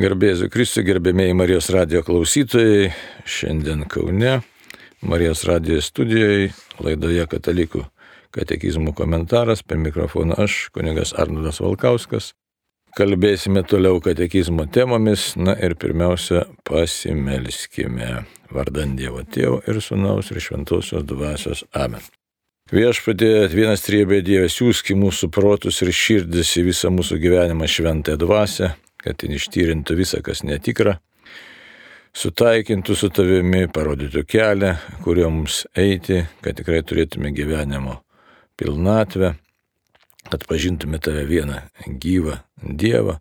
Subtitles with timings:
[0.00, 2.86] Garbėsiu Kristui, gerbėmėjai Marijos radio klausytojai,
[3.28, 4.38] šiandien Kaune,
[5.04, 7.82] Marijos radio studijoje, laidoje Katalikų
[8.32, 12.30] katekizmų komentaras, per mikrofoną aš, kunigas Arnoldas Valkauskas.
[12.96, 18.24] Kalbėsime toliau katekizmo temomis, na ir pirmiausia, pasimelskime.
[18.56, 22.00] Vardant Dievo Tėvo ir Sūnaus ir Šventosios Dvasios Amen.
[22.72, 28.78] Viešpatė, vienas triebė Dievas, siūski mūsų protus ir širdis į visą mūsų gyvenimą šventąją dvasę,
[29.04, 30.98] kad ten ištyrintų visą, kas netikra,
[32.16, 34.74] sutaikintų su tavimi, parodytų kelią,
[35.04, 38.00] kuriuo mums eiti, kad tikrai turėtume gyvenimo
[38.60, 39.34] pilnatvę,
[40.30, 43.16] kad pažintume tave vieną gyvą Dievą,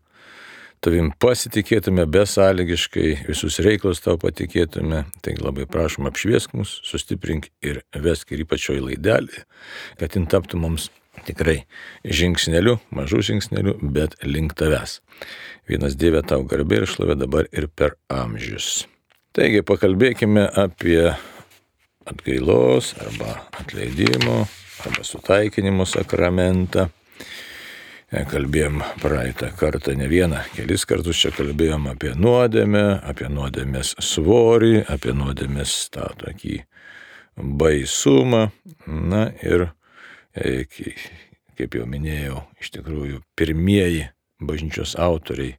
[0.84, 8.34] tavim pasitikėtume besąlygiškai, visus reikalus tau patikėtume, tai labai prašom apšviesk mus, sustiprink ir vesk
[8.36, 9.44] ir ypačioj laidelį,
[10.00, 10.90] kad jin taptų mums
[11.30, 11.58] tikrai
[12.04, 15.00] žingsneliu, mažų žingsneliu, bet link tavęs.
[15.70, 18.88] Vienas Dieve tau garbė ir šlovė dabar ir per amžius.
[19.38, 21.12] Taigi pakalbėkime apie
[22.10, 24.42] atgailos arba atleidimo
[24.86, 26.90] arba sutaikinimo sakramentą.
[28.10, 35.14] Kalbėjom praeitą kartą ne vieną, kelis kartus čia kalbėjom apie nuodėmę, apie nuodėmės svorį, apie
[35.14, 36.56] nuodėmės tą tokį
[37.38, 38.48] baisumą.
[38.88, 39.70] Na ir, e,
[40.36, 44.08] kaip jau minėjau, iš tikrųjų pirmieji
[44.40, 45.58] bažnyčios autoriai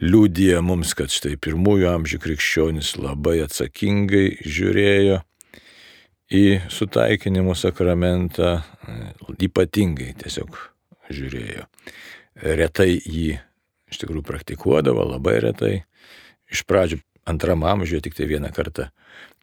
[0.00, 5.20] liūdėjo mums, kad štai pirmųjų amžių krikščionis labai atsakingai žiūrėjo
[6.30, 8.60] į sutaikinimo sakramentą,
[9.34, 10.56] ypatingai tiesiog
[11.10, 11.66] žiūrėjo.
[12.40, 13.34] Retai jį
[13.90, 15.74] iš tikrųjų praktikuodavo, labai retai.
[16.50, 17.00] Iš pradžių
[17.30, 18.88] antram amžiuje tik tai vieną kartą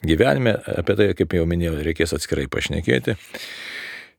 [0.07, 3.17] gyvenime, apie tai, kaip jau minėjau, reikės atskirai pašnekėti.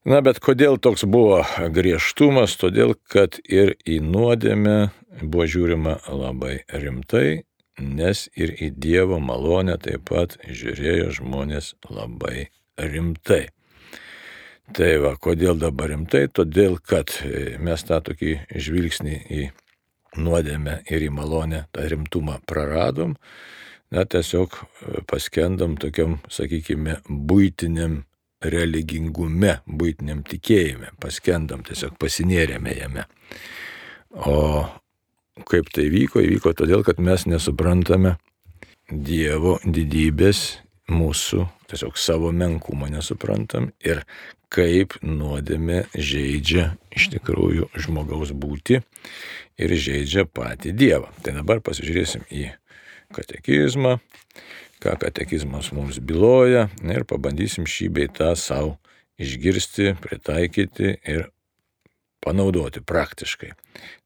[0.06, 1.42] Na, bet kodėl toks buvo
[1.74, 2.54] griežtumas?
[2.60, 4.90] Todėl, kad ir į nuodėmę
[5.22, 7.42] buvo žiūrima labai rimtai,
[7.82, 13.48] nes ir į Dievo malonę taip pat žiūrėjo žmonės labai rimtai.
[14.76, 16.28] Tai va, kodėl dabar rimtai?
[16.30, 17.10] Todėl, kad
[17.58, 19.44] mes tą tokį žvilgsnį į
[20.20, 23.16] nuodėmę ir į malonę, tą rimtumą praradom,
[23.90, 24.60] na tiesiog
[25.10, 28.04] paskendam tokiam, sakykime, būtiniam
[28.44, 33.06] religingume, būtiniam tikėjime, paskendam, tiesiog pasinėrėme jame.
[34.14, 34.66] O
[35.48, 38.16] kaip tai vyko, įvyko todėl, kad mes nesuprantame
[38.88, 44.00] Dievo didybės mūsų, tiesiog savo menkumo nesuprantam ir
[44.48, 48.80] kaip nuodėmė žaidžia iš tikrųjų žmogaus būti
[49.60, 51.12] ir žaidžia patį Dievą.
[51.20, 52.48] Tai dabar pasižiūrėsim į
[53.12, 53.98] katekizmą,
[54.82, 58.76] ką katekizmas mums byloja ir pabandysim šį bei tą savo
[59.18, 61.28] išgirsti, pritaikyti ir
[62.24, 63.50] panaudoti praktiškai.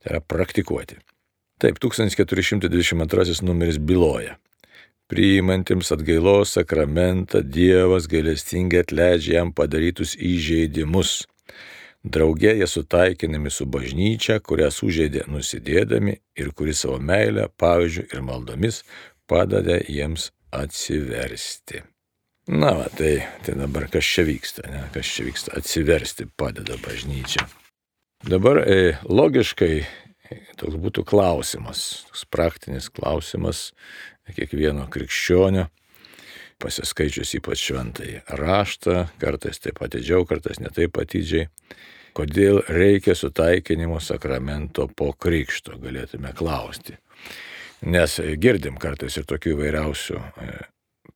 [0.02, 0.98] Tai yra praktikuoti.
[1.62, 4.38] Taip, 1422 numeris byloja.
[5.12, 11.26] Priimantiems atgailos sakramentą Dievas gailestingai atleidžia jam padarytus įžeidimus.
[12.02, 18.80] Draugė jie sutaikinami su bažnyčia, kurią sužeidė nusidėdami ir kuri savo meilę, pavyzdžių ir maldomis
[19.30, 21.82] padeda jiems atsiversti.
[22.52, 24.84] Na, va, tai, tai dabar kas čia vyksta, ne?
[24.94, 27.46] kas čia vyksta, atsiversti padeda bažnyčia.
[28.26, 29.76] Dabar e, logiškai
[30.60, 33.70] toks būtų klausimas, toks praktinis klausimas
[34.32, 35.66] kiekvieno krikščionio,
[36.62, 41.48] pasiskaičius ypač šventai raštą, kartais taip atidžiau, kartais netaip atidžiai,
[42.16, 46.98] kodėl reikia sutaikinimo sakramento po krikšto, galėtume klausti.
[47.82, 50.52] Nes girdim kartais ir tokių įvairiausių e,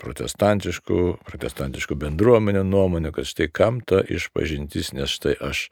[0.03, 5.66] protestantiškų, protestantiškų bendruomenių nuomonę, kad štai kam ta išpažintis, nes štai aš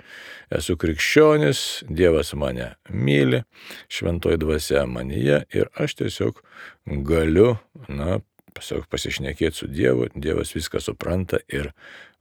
[0.54, 3.42] esu krikščionis, Dievas mane myli,
[3.92, 6.40] šventoji dvasia manyje ir aš tiesiog
[7.06, 7.56] galiu,
[7.88, 8.20] na,
[8.54, 11.72] tiesiog pasišnekėti su Dievu, Dievas viską supranta ir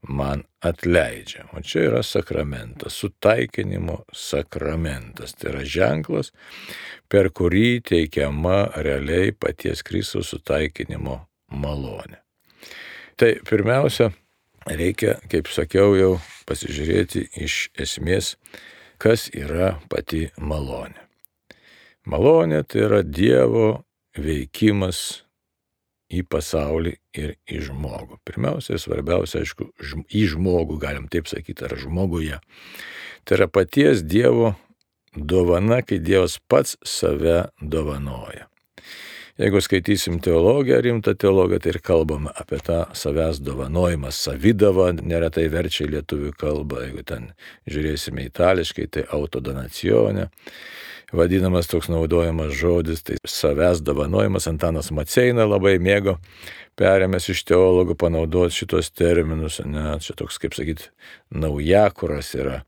[0.08, 1.46] man atleidžia.
[1.53, 5.36] O čia yra sakramentas, sutaikinimo sakramentas.
[5.38, 6.31] Tai yra ženklas,
[7.08, 11.20] per kurį teikiama realiai paties Kristaus sutaikinimo
[11.53, 12.20] malonė.
[13.20, 14.09] Tai pirmiausia,
[14.67, 16.14] reikia, kaip sakiau, jau
[16.49, 18.35] pasižiūrėti iš esmės,
[18.97, 20.99] kas yra pati malonė.
[22.09, 23.84] Malonė tai yra Dievo
[24.20, 25.23] veikimas
[26.13, 28.19] į pasaulį ir į žmogų.
[28.27, 29.71] Pirmiausia, svarbiausia, aišku,
[30.13, 32.39] į žmogų, galim taip sakyti, ar žmoguje.
[33.23, 34.53] Tai yra paties Dievo
[35.15, 38.49] dovana, kai Dievas pats save dovanoja.
[39.38, 45.88] Jeigu skaitysim teologiją, rimtą teologiją, tai ir kalbam apie tą savęs dovanojimą, savydavą, neretai verčia
[45.90, 47.26] lietuvių kalbą, jeigu ten
[47.66, 50.28] žiūrėsime itališkai, tai autodonacione.
[51.18, 56.20] Vadinamas toks naudojamas žodis, tai savęs dovanojimas, Antanas Maceina labai mėgo,
[56.78, 60.94] perėmęs iš teologų panaudoti šitos terminus, ne, čia toks, kaip sakyti,
[61.34, 62.66] naujakuras yra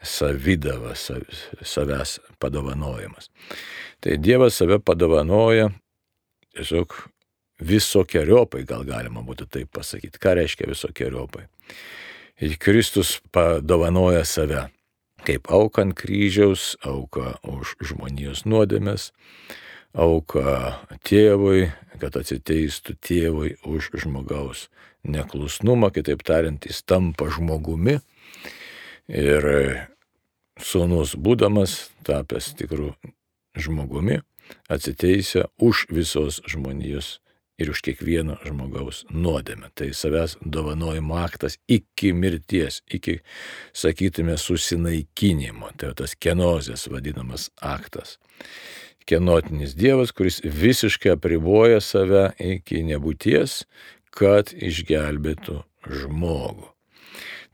[0.00, 3.28] savydava, savęs padovanojimas.
[4.00, 5.74] Tai Dievas save padovanoja
[6.56, 6.96] tiesiog
[7.62, 10.20] visokiojopai, gal galima būtų taip pasakyti.
[10.20, 11.46] Ką reiškia visokiojopai?
[12.60, 14.66] Kristus padovanoja save
[15.26, 19.10] kaip auką ant kryžiaus, auką už žmonijos nuodėmės,
[19.96, 20.76] auką
[21.06, 21.70] tėvui,
[22.00, 24.68] kad atsiteistų tėvui už žmogaus
[25.06, 27.98] neklusnumą, kitaip tariant, jis tampa žmogumi
[29.10, 29.48] ir
[30.62, 32.92] sūnus būdamas, tapęs tikrų
[33.56, 34.20] žmogumi,
[34.68, 37.18] atsiteisę už visos žmonijos
[37.58, 39.70] ir už kiekvieno žmogaus nuodėmę.
[39.74, 43.20] Tai savęs dovanojimo aktas iki mirties, iki,
[43.72, 45.72] sakytume, susinaikinimo.
[45.80, 48.18] Tai tas kenozės vadinamas aktas.
[49.06, 53.62] Kenotinis Dievas, kuris visiškai apriboja save iki nebūties,
[54.10, 56.72] kad išgelbėtų žmogų.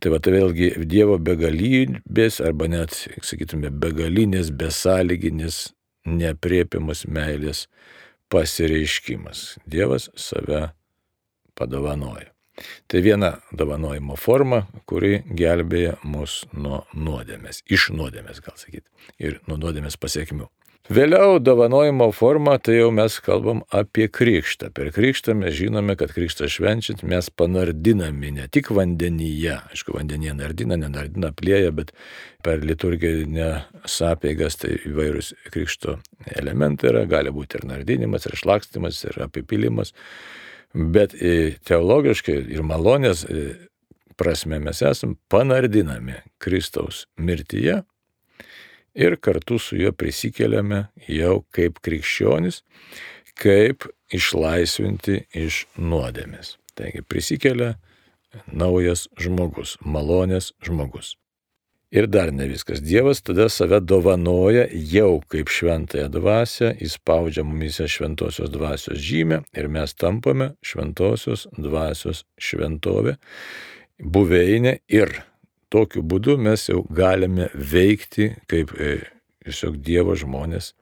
[0.02, 5.68] Tai va tai vėlgi Dievo begalybės arba net, sakytume, begalinės, besąlyginės
[6.06, 7.66] nepriepiamas meilės
[8.32, 9.58] pasireiškimas.
[9.66, 10.70] Dievas save
[11.54, 12.32] padovanoja.
[12.86, 18.88] Tai viena dovanojimo forma, kuri gelbėja mus nuo nuodėmės, iš nuodėmės gal sakyti,
[19.18, 20.50] ir nuo nuodėmės pasiekmių.
[20.90, 24.72] Vėliau dovanojimo forma, tai jau mes kalbam apie krikštą.
[24.74, 30.74] Per krikštą mes žinome, kad krikštą švenčiant mes panardinami ne tik vandenyje, aišku, vandenyje nardina,
[30.82, 31.92] nenardina plėja, bet
[32.42, 36.00] per liturginę sapėgas tai įvairūs krikšto
[36.34, 39.94] elementai yra, gali būti ir nardinimas, ir šlakstimas, ir apipilimas.
[40.74, 43.46] Bet e, teologiškai ir malonės e,
[44.18, 47.84] prasme mes esame panardinami Kristaus mirtyje
[48.94, 52.62] ir kartu su juo prisikeliame jau kaip krikščionis,
[53.38, 56.56] kaip išlaisvinti iš nuodėmės.
[56.76, 57.74] Taigi prisikelia
[58.48, 61.16] naujas žmogus, malonės žmogus.
[61.92, 62.80] Ir dar ne viskas.
[62.80, 69.92] Dievas tada save dovanoja jau kaip šventąją dvasę, įspaudžia mumise šventosios dvasios žymę ir mes
[69.92, 73.18] tampame šventosios dvasios šventovė,
[74.00, 75.12] buveinė ir
[75.72, 78.98] tokiu būdu mes jau galime veikti kaip e,
[79.44, 80.72] tiesiog Dievo žmonės.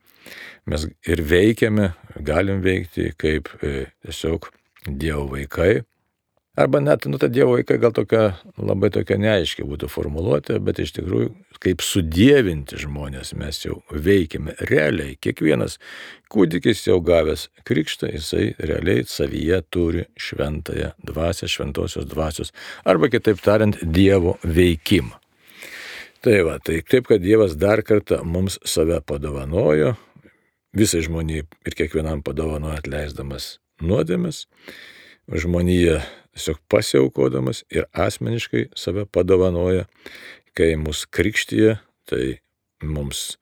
[0.69, 4.51] Mes ir veikiame, galim veikti kaip e, tiesiog
[4.85, 5.81] Dievo vaikai,
[6.61, 10.91] Arba net, nu, ta Dievo vaikai gal tokia labai tokia neaiškiai būtų formuluotė, bet iš
[10.99, 11.31] tikrųjų,
[11.63, 15.15] kaip sudėvinti žmonės mes jau veikiame realiai.
[15.17, 15.79] Kiekvienas
[16.29, 22.53] kūdikis jau gavęs krikštą, jisai realiai savyje turi šventąją dvasę, šventosios dvasios,
[22.85, 25.17] arba kitaip tariant, Dievo veikimą.
[26.21, 29.95] Tai va, tai taip, kad Dievas dar kartą mums save padovanojo,
[30.77, 34.45] visai žmoniai ir kiekvienam padovanojo atleisdamas nuodėmes,
[35.25, 36.03] žmonija
[36.35, 39.85] tiesiog pasiaukodamas ir asmeniškai save padovanoja,
[40.57, 41.77] kai mus krikštyje,
[42.09, 42.25] tai
[42.83, 43.35] mums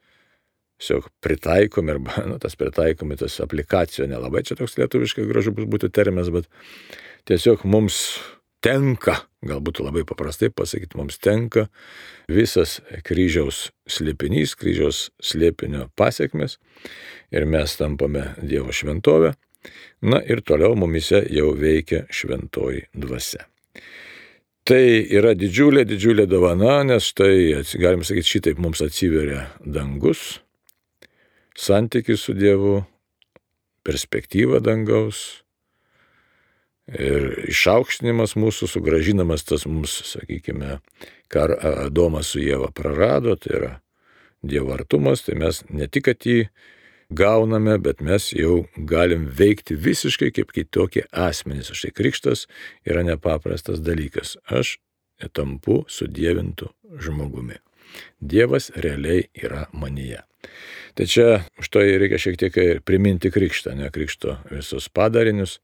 [0.80, 6.32] tiesiog pritaikomi, arba nu, tas pritaikomi, tas aplikacija nelabai čia toks lietuviškai gražus būtų terminas,
[6.34, 6.48] bet
[7.30, 8.20] tiesiog mums
[8.64, 9.16] tenka,
[9.46, 11.68] galbūt labai paprastai pasakyti, mums tenka
[12.32, 16.58] visas kryžiaus slėpinys, kryžiaus slėpinio pasiekmes
[17.32, 19.36] ir mes tampame Dievo šventovę
[20.02, 23.44] Na ir toliau mumise jau veikia šventoji dvasia.
[24.70, 24.84] Tai
[25.18, 30.40] yra didžiulė, didžiulė dovana, nes štai, galim sakyti, šitaip mums atsiveria dangus,
[31.58, 32.84] santykis su Dievu,
[33.88, 35.42] perspektyva dangaus
[36.90, 40.80] ir išaukštinimas mūsų, sugražinamas tas mums, sakykime,
[41.34, 41.46] ką
[41.88, 43.72] Adomas su Jėva prarado, tai yra
[44.46, 46.44] Dievo artumas, tai mes ne tik, kad jį
[47.10, 51.72] gauname, bet mes jau galim veikti visiškai kaip kitokie asmenys.
[51.74, 52.46] Štai krikštas
[52.86, 54.38] yra nepaprastas dalykas.
[54.46, 54.78] Aš
[55.34, 56.70] tampu sudėvintų
[57.02, 57.60] žmogumi.
[58.22, 60.22] Dievas realiai yra manyje.
[60.96, 65.58] Tai čia to reikia šiek tiek priminti krikštą, ne krikšto visus padarinius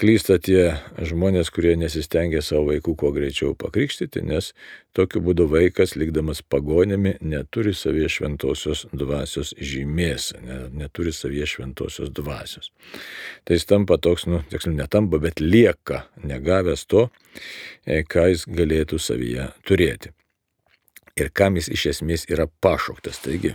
[0.00, 4.50] klysta tie žmonės, kurie nesistengia savo vaikų kuo greičiau pakrikštyti, nes
[4.96, 12.72] tokiu būdu vaikas, likdamas pagonėmi, neturi savie šventosios dvasios žymės, ne, neturi savie šventosios dvasios.
[13.44, 17.08] Tai jis tampa toks, nu, tiksliau, netampa, bet lieka negavęs to,
[17.86, 20.14] e, ką jis galėtų savyje turėti.
[21.14, 23.20] Ir kam jis iš esmės yra pašauktas.
[23.22, 23.52] Taigi,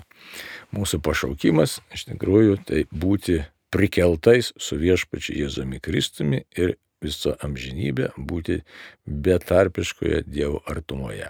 [0.76, 3.42] mūsų pašaukimas iš tikrųjų tai būti
[3.74, 8.62] prikeltais su viešpačiu Jėzumi Kristumi ir visą amžinybę būti
[9.06, 11.30] betarpiškoje Dievo artumoje.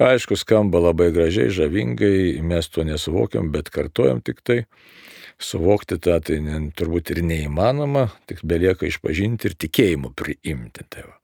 [0.00, 4.62] Aišku, skamba labai gražiai, žavingai, mes to nesuvokiam, bet kartojam tik tai.
[5.42, 6.38] Suvokti tą tai
[6.76, 10.86] turbūt ir neįmanoma, tik belieka išpažinti ir tikėjimu priimti.
[10.88, 11.18] Tai va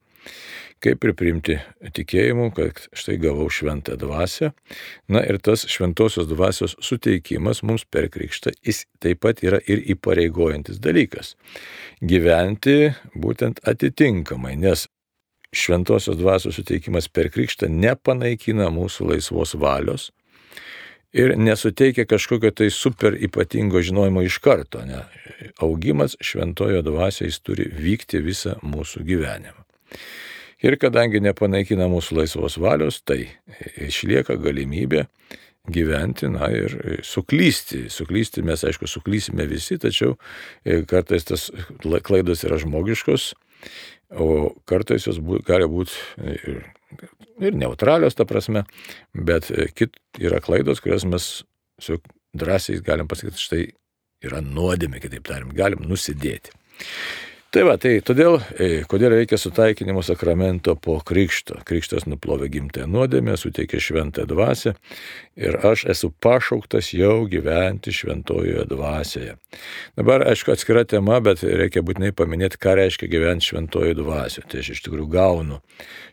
[0.85, 1.57] kaip ir priimti
[1.95, 4.53] tikėjimu, kad štai gavau šventą dvasę.
[5.13, 10.81] Na ir tas šventosios dvasios suteikimas mums per krikštą, jis taip pat yra ir įpareigojantis
[10.83, 11.35] dalykas.
[12.01, 14.87] Gyventi būtent atitinkamai, nes
[15.53, 20.11] šventosios dvasios suteikimas per krikštą nepanaikina mūsų laisvos valios.
[21.13, 24.83] Ir nesuteikia kažkokio tai super ypatingo žinojimo iš karto.
[24.85, 25.01] Ne.
[25.65, 29.65] Augimas šventojo dvasiais turi vykti visą mūsų gyvenimą.
[30.59, 33.29] Ir kadangi nepanaikina mūsų laisvos valios, tai
[33.79, 35.05] išlieka galimybė
[35.71, 36.75] gyventi, na ir
[37.07, 37.85] suklysti.
[37.93, 40.17] Suklysti mes, aišku, suklysime visi, tačiau
[40.65, 41.49] e, kartais tas
[42.07, 43.29] klaidos yra žmogiškos,
[44.19, 44.29] o
[44.69, 45.95] kartais jos bū, gali būti
[46.35, 46.63] ir,
[47.39, 48.65] ir neutralios, ta prasme,
[49.15, 51.31] bet e, kit yra klaidos, kurias mes
[52.39, 53.65] drąsiai galim pasakyti, štai
[54.27, 56.51] yra nuodėmė, kitaip tariant, galim nusidėti.
[57.49, 61.63] Tai va, tai todėl, e, kodėl reikia sutaikinimo sakramento po krikšto.
[61.65, 64.75] Krikštas nuplovė gimtąją nuodėmę, suteikė šventą dvasę
[65.41, 69.39] ir aš esu pašauktas jau gyventi šventojoje dvasioje.
[69.97, 74.45] Dabar, aišku, atskira tema, bet reikia būtinai paminėti, ką reiškia gyventi šventojoje dvasioje.
[74.53, 75.63] Tai aš iš tikrųjų gaunu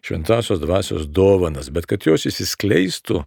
[0.07, 3.25] šventosios dvasios dovanas, bet kad jos įsiskleistų,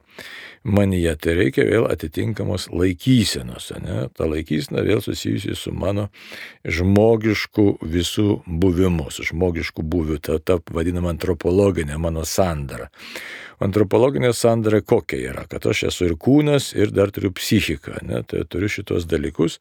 [0.68, 3.70] manyje, tai reikia vėl atitinkamos laikysenos.
[3.82, 4.06] Ne?
[4.16, 6.08] Ta laikysena vėl susijusi su mano
[6.64, 12.88] žmogišku visų buvimu, su žmogišku buviu, ta, ta vadinama antropologinė mano sandara.
[13.58, 18.22] Antropologinė sandara kokia yra, kad aš esu ir kūnas, ir dar turiu psichiką, ne?
[18.22, 19.58] tai turiu šitos dalykus.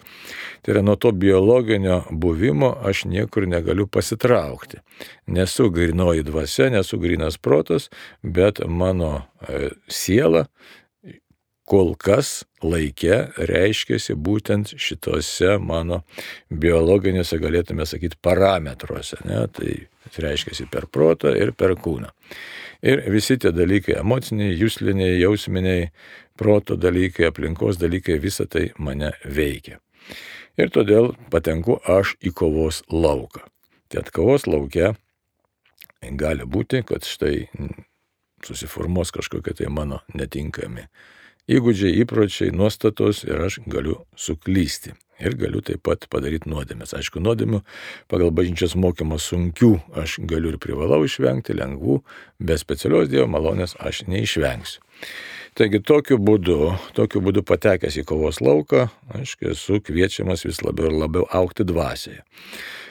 [0.61, 4.83] Tai yra nuo to biologinio buvimo aš niekur negaliu pasitraukti.
[5.33, 7.89] Nesu grinoji dvasia, nesu grinas protas,
[8.21, 10.45] bet mano e, siela
[11.67, 13.17] kol kas laikė
[13.49, 16.01] reiškėsi būtent šitose mano
[16.49, 19.19] biologinėse, galėtume sakyti, parametruose.
[19.27, 19.43] Ne?
[19.51, 19.73] Tai
[20.23, 22.13] reiškėsi per protą ir per kūną.
[22.87, 25.89] Ir visi tie dalykai- emociniai, jūsliniai, jausminiai,
[26.37, 29.79] proto dalykai, aplinkos dalykai- visa tai mane veikia.
[30.57, 33.43] Ir todėl patenku aš į kovos lauką.
[33.89, 34.95] Tai kovos laukia
[36.01, 37.49] gali būti, kad štai
[38.43, 40.87] susiformuos kažkokie tai mano netinkami
[41.47, 44.95] įgūdžiai, įpročiai, nuostatos ir aš galiu suklysti.
[45.17, 46.93] Ir galiu taip pat padaryti nuodėmės.
[46.93, 47.63] Aišku, nuodėmių
[48.11, 52.03] pagal bažnyčios mokymą sunkių aš galiu ir privalau išvengti, lengvų,
[52.37, 54.83] be specialios Dievo malonės aš neišvengsiu.
[55.57, 60.99] Taigi tokiu būdu, tokiu būdu patekęs į kovos lauką, aš esu kviečiamas vis labiau ir
[61.01, 62.21] labiau aukti dvasioje.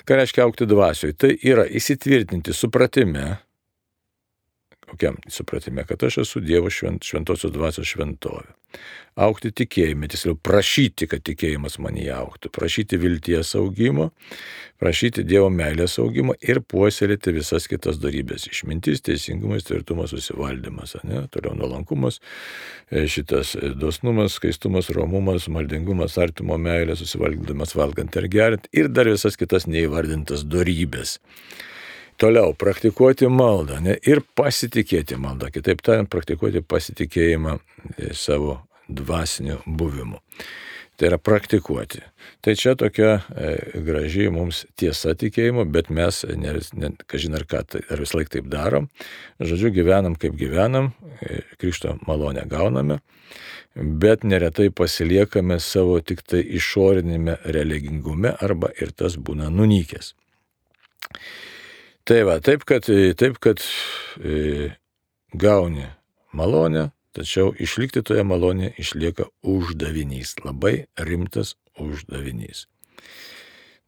[0.06, 1.14] Ką reiškia aukti dvasioje?
[1.14, 3.36] Tai yra įsitvirtinti supratime,
[4.90, 8.54] kokiam supratime, kad aš esu Dievo švent, šventosios dvasios šventovė.
[9.16, 14.10] Aukti tikėjime, tiksliau prašyti, kad tikėjimas man įauktų, prašyti vilties augimo,
[14.82, 21.22] prašyti Dievo meilės augimo ir puoselėti visas kitas darybės- išmintis, teisingumas, tvirtumas, susivaldymas, ne?
[21.32, 22.20] toliau nuolankumas,
[22.90, 29.08] e, šitas e, dosnumas, skaistumas, romumas, maldingumas, artimo meilė, susivaldymas valgant ir geriant ir dar
[29.08, 31.18] visas kitas neįvardintas darybės.
[32.16, 35.50] Toliau praktikuoti maldą ne, ir pasitikėti maldą.
[35.52, 40.22] Kitaip tariant, praktikuoti pasitikėjimą e, savo dvasiniu buvimu.
[40.96, 42.00] Tai yra praktikuoti.
[42.40, 43.50] Tai čia tokia e,
[43.84, 48.32] graži mums tiesa tikėjimo, bet mes, ne, ne, kažin ar ką, tai, ar vis laik
[48.32, 48.88] taip darom.
[49.36, 53.02] Žodžiu, gyvenam kaip gyvenam, e, krikšto malonę gauname,
[53.76, 60.14] bet neretai pasiliekame savo tik tai išorinėme religingume arba ir tas būna nunykęs.
[62.06, 62.86] Tai va, taip kad,
[63.18, 63.62] taip, kad
[64.22, 64.68] e,
[65.34, 65.88] gauni
[66.36, 72.68] malonę, tačiau išlikti toje malonėje išlieka uždavinys, labai rimtas uždavinys.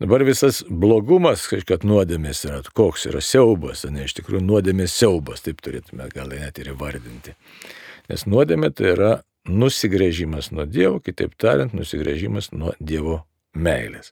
[0.02, 5.62] Dabar visas blogumas, kad nuodėmės yra, koks yra siaubas, ne iš tikrųjų nuodėmės siaubas, taip
[5.62, 7.34] turėtume gal net ir įvardinti.
[8.10, 9.12] Nes nuodėmė tai yra
[9.46, 13.20] nusigrėžimas nuo Dievo, kitaip tariant, nusigrėžimas nuo Dievo
[13.54, 14.10] meilės.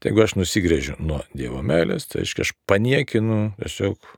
[0.00, 4.10] Tai jeigu aš nusigrėžiu nuo Dievo meilės, tai aiškiai aš paniekinu, tiesiog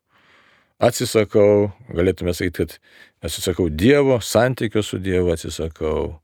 [0.88, 6.18] atsisakau, galėtume sakyti, kad atsisakau Dievo, santykio su Dievu atsisakau.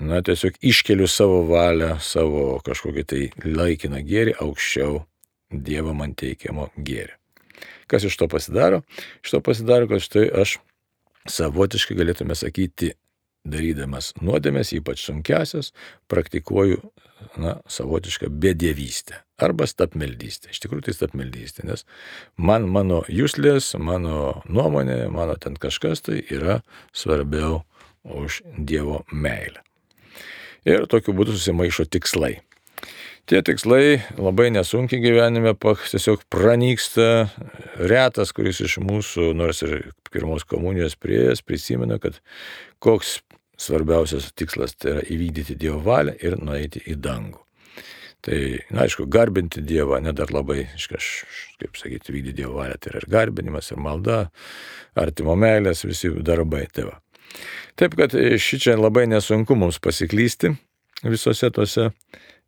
[0.00, 5.00] Na, tiesiog iškeliu savo valią, savo kažkokį tai laikiną gėrį aukščiau
[5.50, 7.16] Dievo man teikiamo gėrį.
[7.90, 8.84] Kas iš to pasidaro?
[9.24, 10.60] Iš to pasidaro, kad štai aš
[11.28, 12.94] savotiškai galėtume sakyti
[13.44, 15.72] darydamas nuodėmės, ypač sunkesias,
[16.10, 16.80] praktikuoju
[17.40, 20.52] na, savotišką bedėvystę arba stapmeldystę.
[20.52, 21.86] Iš tikrųjų tai stapmeldystė, nes
[22.36, 26.60] man mano jūslės, mano nuomonė, mano ten kažkas tai yra
[26.92, 27.62] svarbiau
[28.04, 29.64] už Dievo meilę.
[30.68, 32.40] Ir tokiu būdu susimaišo tikslai.
[33.30, 37.30] Tie tikslai labai nesunkiai gyvenime tiesiog pranyksta.
[37.78, 42.18] Retas, kuris iš mūsų, nors ir pirmos komunijos prieėjęs, prisimena, kad
[42.82, 43.20] koks
[43.60, 47.42] svarbiausias tikslas tai yra įvykdyti Dievo valią ir nueiti į dangų.
[48.20, 48.38] Tai,
[48.68, 53.06] na, aišku, garbinti Dievą, ne dar labai, kaip sakyti, vykdyti Dievo valią, tai yra ir
[53.12, 54.18] garbinimas, ir malda,
[55.00, 56.66] artimo meilės, visi darbai.
[56.68, 56.98] Tai va.
[57.80, 60.52] Taip, kad ši čia labai nesunku mums pasiklysti
[61.06, 61.88] visose tose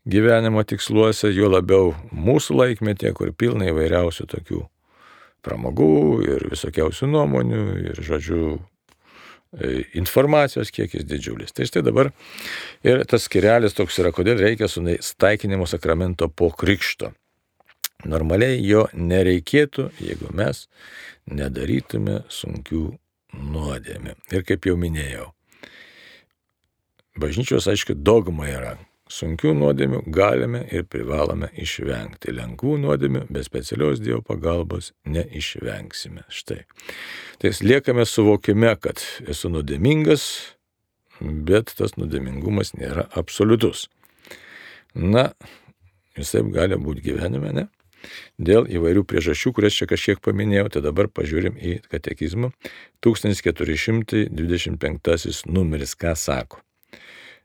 [0.05, 4.61] gyvenimo tiksluose, juo labiau mūsų laikmetė, kur pilna įvairiausių tokių
[5.43, 5.95] pramogų
[6.27, 8.59] ir visokiausių nuomonių ir, žodžiu,
[9.99, 11.53] informacijos kiekis didžiulis.
[11.53, 12.13] Tai štai dabar
[12.87, 17.13] ir tas skirelis toks yra, kodėl reikia sutaikinimo sakramento po krikšto.
[18.09, 20.65] Normaliai jo nereikėtų, jeigu mes
[21.31, 22.89] nedarytume sunkių
[23.39, 24.17] nuodėmė.
[24.35, 25.29] Ir kaip jau minėjau,
[27.21, 28.75] bažnyčios, aišku, dogma yra,
[29.13, 32.33] Sunkių nuodėmių galime ir privalome išvengti.
[32.33, 36.23] Lengvų nuodėmių be specialios Dievo pagalbos neišvengsime.
[36.33, 36.63] Štai.
[37.43, 38.97] Tai liekame suvokime, kad
[39.29, 40.23] esu nuodėmingas,
[41.21, 43.89] bet tas nuodėmingumas nėra absoliutus.
[44.95, 45.33] Na,
[46.17, 47.67] visai gali būti gyvenime, ne?
[48.43, 52.49] Dėl įvairių priežasčių, kurias čia kažkiek paminėjau, tai dabar pažiūrim į katekizmą.
[53.05, 56.57] 1425 numeris ką sako.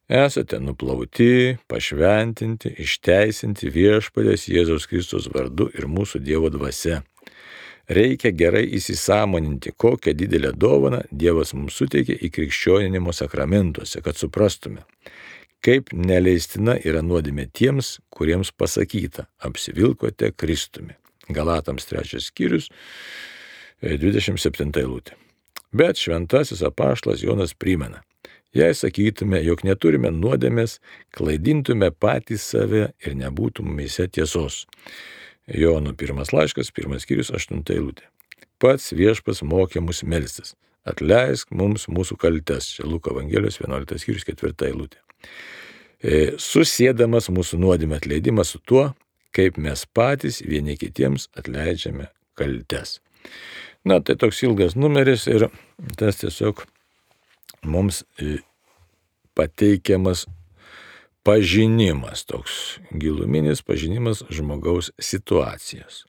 [0.08, 7.02] Esate nuplauti, pašventinti, išteisinti viešpadės Jėzaus Kristus vardu ir mūsų Dievo dvasia.
[7.92, 14.86] Reikia gerai įsisamoninti, kokią didelę dovaną Dievas mums suteikė į krikščioninimo sakramentuose, kad suprastume,
[15.60, 20.96] kaip neleistina yra nuodėmė tiems, kuriems pasakyta, apsivilkote Kristumi.
[21.28, 22.72] Galatams trečias skyrius,
[23.84, 25.20] 27 eilutė.
[25.76, 28.06] Bet šventasis apaštlas Jonas primena,
[28.58, 30.80] Jei sakytume, jog neturime nuodėmės,
[31.14, 34.64] klaidintume patys save ir nebūtų mumise tiesos.
[35.48, 38.08] Jono pirmas laiškas, pirmas skyrius, aštunta eilutė.
[38.58, 40.56] Pats viešpas mokė mus melstis.
[40.90, 42.72] Atleisk mums mūsų kaltes.
[42.80, 45.04] Čia Luko Evangelijos 11 skyrius, 4 eilutė.
[46.02, 48.88] E, susėdamas mūsų nuodėmę atleidimą su tuo,
[49.38, 52.98] kaip mes patys vieni kitiems atleidžiame kaltes.
[53.86, 55.48] Na, tai toks ilgas numeris ir
[56.00, 56.66] tas tiesiog
[57.66, 58.40] mums e,
[59.38, 60.26] pateikiamas
[61.28, 66.06] pažinimas, toks giluminis pažinimas žmogaus situacijos.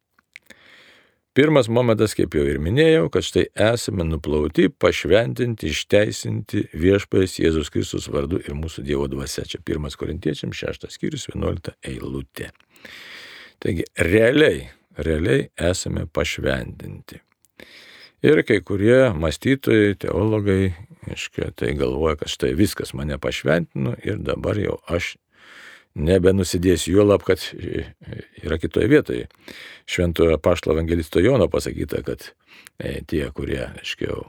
[1.38, 8.08] Pirmas momentas, kaip jau ir minėjau, kad štai esame nuplauti, pašventinti, išteisinti viešpės Jėzus Kristus
[8.10, 9.44] vardu ir mūsų Dievo dvasia.
[9.46, 12.50] Čia pirmas korintiečiams, šeštas skyrius, vienuolikta eilutė.
[13.62, 14.64] Taigi, realiai,
[14.98, 17.22] realiai esame pašventinti.
[18.22, 20.72] Ir kai kurie mąstytojai, teologai,
[21.06, 25.14] aiškiai, tai galvoja, kad štai viskas mane pašventino ir dabar jau aš
[25.98, 27.42] nebenusidėsiu, juolab, kad
[28.42, 29.28] yra kitoje vietoje.
[29.86, 32.30] Šventojo paštlo evangelisto Jono pasakyta, kad
[32.78, 34.26] e, tie, kurie, aiškiau,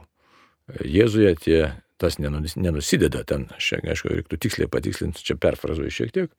[0.86, 1.60] Jėzuje, tie
[1.98, 6.30] tas nenusideda ten, šiek, aišku, reiktų tiksliai patikslinti, čia perfrazuoju šiek tiek.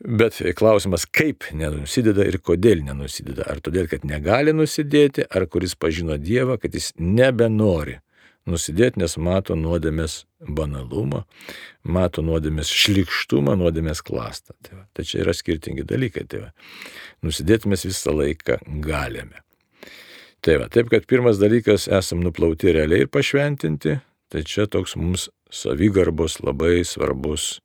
[0.00, 3.46] Bet klausimas, kaip nenusideda ir kodėl nenusideda.
[3.48, 8.00] Ar todėl, kad negali nusidėti, ar kuris pažino Dievą, kad jis nebenori
[8.50, 11.22] nusidėti, nes mato nuodėmės banalumą,
[11.86, 14.56] mato nuodėmės šlikštumą, nuodėmės klastą.
[14.66, 14.84] Tai, va.
[14.92, 16.26] tai čia yra skirtingi dalykai.
[16.28, 16.50] Tai va.
[17.24, 19.40] nusidėti mes visą laiką galime.
[20.44, 23.96] Tai va, taip, kad pirmas dalykas esam nuplauti realiai ir pašventinti,
[24.28, 27.62] tai čia toks mums savigarbos labai svarbus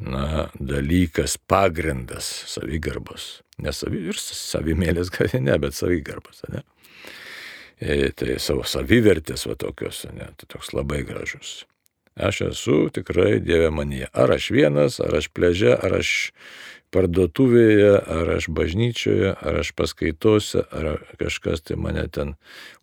[0.00, 3.40] na, dalykas, pagrindas savigarbos.
[3.60, 6.42] Ne savi, ir savimėlės gal ne, bet savigarbos.
[6.52, 6.64] Ne?
[7.80, 11.64] E, tai savo savivertės va tokios, ne, tai toks labai gražus.
[12.20, 14.10] Aš esu tikrai Dieve manyje.
[14.12, 16.32] Ar aš vienas, ar aš pleže, ar aš
[16.92, 22.34] parduotuvėje, ar aš bažnyčioje, ar aš paskaitose, ar kažkas tai mane ten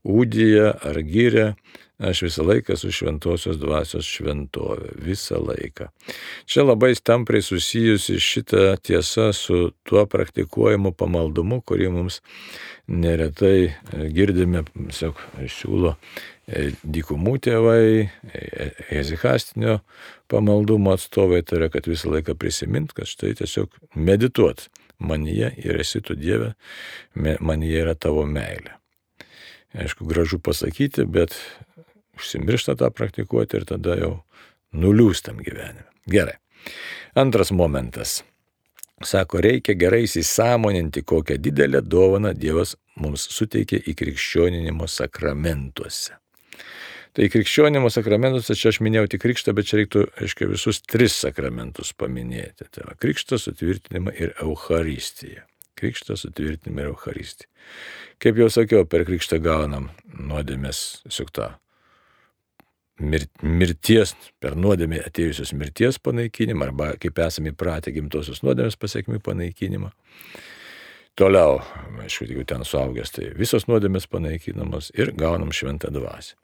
[0.07, 1.51] ūdija, ar gyrė,
[1.97, 4.91] Aš visą laiką su šventosios dvasios šventovė.
[5.01, 5.87] Visą laiką.
[6.45, 12.21] Čia labai stampriai susijusi šitą tiesą su tuo praktikuojamu pamaldumu, kurį mums
[12.85, 13.73] neretai e,
[14.13, 14.61] girdime,
[14.93, 15.17] sak,
[15.49, 15.95] siūlo
[16.45, 17.83] e, dykumų tėvai,
[18.93, 19.79] ezikastinio
[20.29, 24.67] pamaldumo atstovai, tai yra, kad visą laiką prisimint, kad štai tiesiog medituot.
[25.01, 26.53] Manyje ir esi tu Dieve,
[27.17, 28.77] manyje yra tavo meilė.
[29.77, 31.35] Aišku, gražu pasakyti, bet
[32.17, 34.13] užsimiršta tą praktikuoti ir tada jau
[34.75, 35.87] nuliūstam gyvenime.
[36.09, 36.37] Gerai.
[37.15, 38.21] Antras momentas.
[39.05, 46.17] Sako, reikia gerai įsisamoninti, kokią didelę dovaną Dievas mums suteikė įkrikščioninimo sakramentuose.
[47.17, 51.93] Tai krikščionimo sakramentuose čia aš minėjau tik krikštą, bet čia reiktų, aiškiai, visus tris sakramentus
[51.97, 52.67] paminėti.
[52.73, 55.45] Tai va, krikštą, sutvirtinimą ir Euharistiją.
[55.77, 57.49] Krikštą, sutvirtinimą ir Euharistiją.
[58.21, 61.66] Kaip jau sakiau, per krikštą gaunam nuodėmės, tiesiog tą mir,
[62.99, 69.91] mirties, per nuodėmę atėjusios mirties panaikinimą, arba kaip esame įpratę gimtosios nuodėmės pasiekmių panaikinimą.
[71.17, 71.61] Toliau,
[72.03, 76.35] aišku, jeigu ten suaugęs, tai visos nuodėmės panaikinamos ir gaunam šventą dvasę.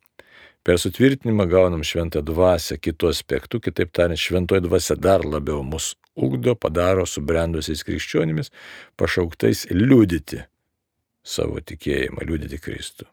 [0.64, 6.56] Per sutvirtinimą gaunam šventą dvasę kitų aspektų, kitaip tariant, šventoji dvasia dar labiau mus ugdo,
[6.56, 8.50] padaro subrendusiais krikščionimis,
[8.98, 10.46] pašauktais liūdyti
[11.24, 13.10] savo tikėjimą, liūdyti Kristų.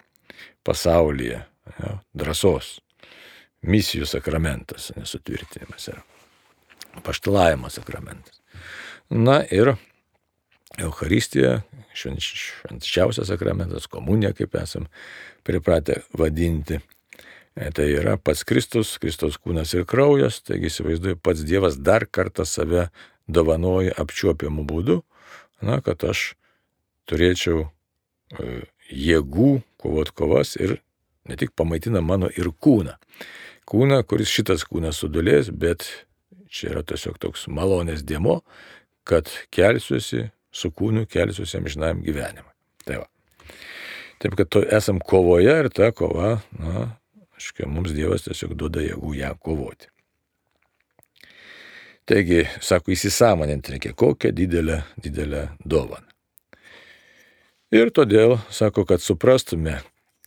[0.65, 2.79] Pasaulyje ja, drąsos,
[3.67, 6.05] misijų sakramentas, nesutvirtinimas yra.
[7.07, 8.41] Paštalavimo sakramentas.
[9.11, 9.75] Na ir
[10.79, 11.61] Euharistija,
[11.95, 14.87] švenčiausias sakramentas, komunija, kaip esam
[15.47, 16.79] pripratę vadinti
[17.61, 22.47] E, tai yra pats Kristus, Kristus kūnas ir kraujas, taigi įsivaizduoju, pats Dievas dar kartą
[22.47, 22.87] save
[23.27, 25.01] dovanoja apčiuopiamų būdų,
[25.67, 26.23] na, kad aš
[27.11, 29.51] turėčiau e, jėgų
[29.83, 30.79] kovot kovas ir
[31.29, 32.97] ne tik pamaitina mano ir kūną.
[33.71, 35.87] Kūną, kuris šitas kūnas sudulės, bet
[36.51, 38.41] čia yra tiesiog toks malonės dėmo,
[39.07, 42.51] kad kelsiuosi su kūnu, kelsiuosi amžinam gyvenimui.
[42.87, 43.11] Tai va.
[44.21, 46.89] Taip kad to esam kovoje ir ta kova, na,
[47.41, 49.89] Škia, mums Dievas tiesiog duoda jėgų ją kovoti.
[52.11, 56.05] Taigi, sako, įsisamoninti reikia kokią didelę, didelę dovaną.
[57.73, 59.79] Ir todėl, sako, kad suprastume,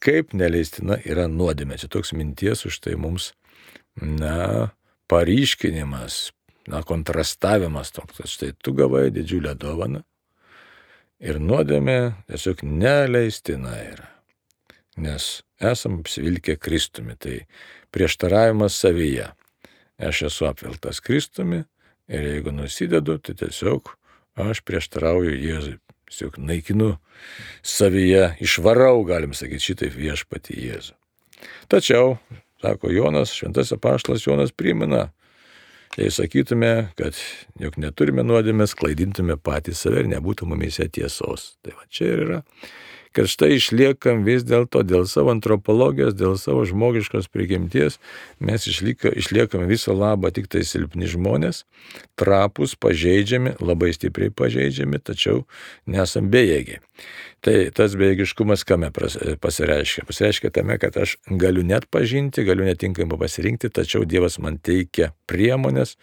[0.04, 1.80] kaip neleistina yra nuodėmė.
[1.82, 3.32] Čia toks minties už tai mums,
[3.96, 4.72] na,
[5.12, 6.32] paryškinimas,
[6.68, 10.04] na, kontrastavimas toks, štai tu gavai didžiulę dovaną
[11.24, 14.14] ir nuodėmė tiesiog neleistina yra
[14.98, 17.46] nes esam apsivilkę Kristumi, tai
[17.92, 19.30] prieštaravimas savyje.
[19.98, 21.64] Aš esu apviltas Kristumi
[22.08, 23.94] ir jeigu nusidedu, tai tiesiog
[24.36, 25.78] aš prieštarauju Jėzui.
[26.14, 26.92] Tiesiog naikinu
[27.66, 30.94] savyje, išvarau, galim sakyti, šitaip viešpati Jėzų.
[31.74, 32.20] Tačiau,
[32.62, 35.08] sako Jonas, šventas apaštalas Jonas primena,
[35.98, 37.18] jei sakytume, kad
[37.58, 41.56] juk neturime nuodėmės, klaidintume patys save ir nebūtų mumise tiesos.
[41.66, 42.42] Tai va čia ir yra
[43.14, 48.00] kad štai išliekam vis dėlto dėl savo antropologijos, dėl savo žmogiškos prigimties,
[48.44, 51.64] mes išlieka, išliekam viso labo tik tai silpni žmonės,
[52.20, 55.46] trapus, pažeidžiami, labai stipriai pažeidžiami, tačiau
[55.86, 56.82] nesam bejėgiai.
[57.44, 60.06] Tai tas bejėgiškumas kame pasireiškia?
[60.08, 65.98] Pasireiškia tame, kad aš galiu net pažinti, galiu netinkamai pasirinkti, tačiau Dievas man teikia priemonės,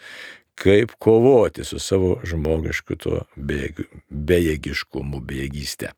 [0.61, 5.95] kaip kovoti su savo žmogišku tuo bejėgiškumu, bejėgystė.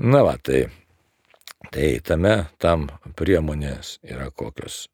[0.00, 0.62] Na va, tai,
[1.68, 2.86] tai tame tam
[3.20, 4.86] priemonės yra kokios.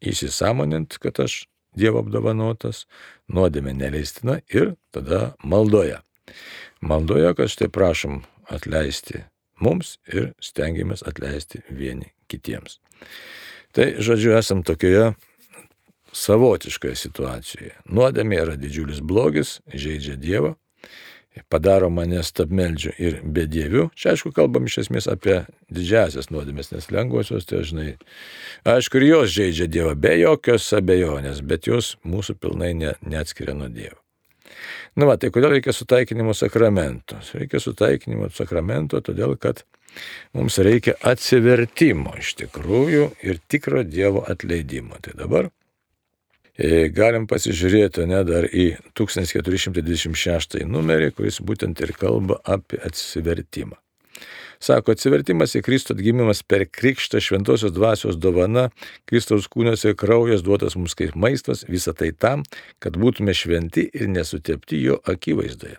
[0.00, 1.42] Įsisamonint, kad aš
[1.76, 2.86] Dievo apdovanotas,
[3.28, 6.00] nuodėmė neleistina ir tada maldoja.
[6.80, 9.26] Maldoja, kad štai prašom atleisti
[9.60, 12.78] mums ir stengiamės atleisti vieni kitiems.
[13.76, 15.12] Tai, žodžiu, esam tokioje
[16.16, 17.76] savotiškoje situacijoje.
[17.92, 20.54] Nuodėmė yra didžiulis blogis, žaidžia Dievą,
[21.48, 23.88] padaro mane stabmeldžiu ir bedieviu.
[23.98, 25.42] Čia aišku, kalbam iš esmės apie
[25.72, 27.88] didžiasias nuodėmės, nes lengvosios, tai žinai,
[28.68, 33.68] aišku, ir jos žaidžia Dievą be jokios abejonės, bet jos mūsų pilnai ne, neatskiria nuo
[33.72, 33.98] Dievo.
[34.94, 37.18] Na, va, tai kodėl reikia sutaikinimo sakramento?
[37.34, 39.64] Reikia sutaikinimo sakramento, todėl kad
[40.36, 45.00] mums reikia atsivertimo iš tikrųjų ir tikro Dievo atleidimo.
[45.02, 45.50] Tai dabar
[46.94, 53.78] galim pasižiūrėti ne dar į 1426 numerį, kuris būtent ir kalba apie atsivertimą.
[54.62, 58.68] Sako, atsivertimas į Kristų atgimimas per krikštą šventosios dvasios dovana,
[59.10, 62.46] Kristaus kūnas ir kraujas duotas mums kaip maistas, visa tai tam,
[62.80, 65.76] kad būtume šventi ir nesutepti jo akivaizdoje.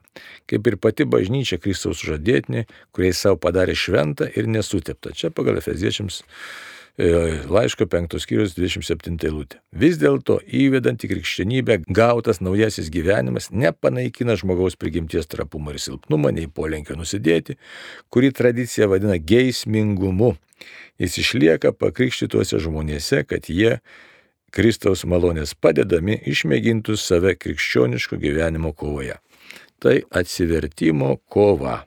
[0.52, 5.16] Kaip ir pati bažnyčia Kristaus žadėtinė, kuriai savo padarė šventą ir nesuteptą.
[5.16, 9.60] Čia pagal Efeziečiams E, laiško 5 skyrius 27 eilutė.
[9.76, 16.48] Vis dėlto įvedant į krikščionybę gautas naujasis gyvenimas nepanaikina žmogaus prigimties trapumo ir silpnumo, nei
[16.48, 17.58] polinkio nusidėti,
[18.10, 20.36] kurį tradicija vadina geismingumu.
[20.96, 23.82] Jis išlieka pakrikštytuose žmonėse, kad jie
[24.56, 29.18] Kristaus malonės padedami išmėgintų save krikščioniško gyvenimo kovoje.
[29.84, 31.82] Tai atsivertimo kova,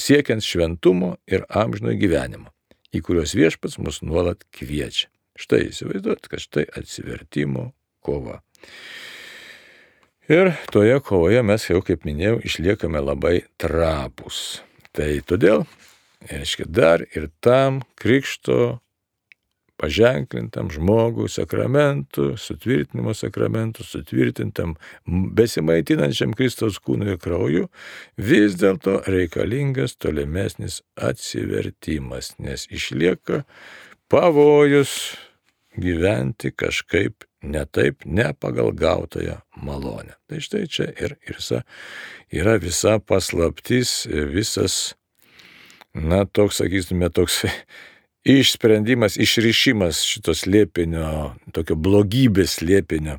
[0.00, 2.48] siekiant šventumo ir amžino gyvenimo.
[2.94, 5.08] Į kuriuos viešpats mus nuolat kviečia.
[5.40, 7.70] Štai įsivaizduot, kad štai atsivertimo
[8.04, 8.40] kova.
[10.30, 14.60] Ir toje kovoje mes jau, kaip minėjau, išliekame labai trapus.
[14.94, 15.64] Tai todėl,
[16.30, 18.80] reiškia, dar ir tam krikšto
[19.80, 27.70] paženklintam žmogui sakramentų, sutvirtinimo sakramentų, sutvirtintam besimaitinančiam Kristaus kūnui ir krauju,
[28.20, 33.44] vis dėlto reikalingas tolimesnis atsivertimas, nes išlieka
[34.12, 35.16] pavojus
[35.80, 40.16] gyventi kažkaip ne taip, ne pagal gautąją malonę.
[40.28, 41.62] Tai štai čia ir, ir visa,
[42.32, 44.96] yra visa paslaptis, visas,
[45.94, 47.46] na, toks, sakytume, toks
[48.24, 53.16] išsprendimas, išrišimas šitos liepinio, tokio blogybės liepinio,